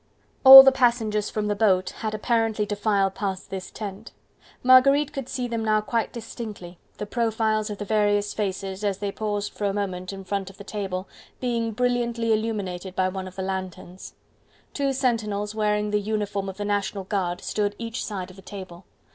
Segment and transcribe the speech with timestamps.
[0.43, 4.13] All the passengers from the boat had apparently to file past this tent.
[4.63, 9.11] Marguerite could see them now quite distinctly, the profiles of the various faces, as they
[9.11, 11.07] paused for a moment in front of the table,
[11.39, 14.15] being brilliantly illuminated by one of the lanterns.
[14.73, 18.85] Two sentinels wearing the uniform of the National Guard stood each side of the table.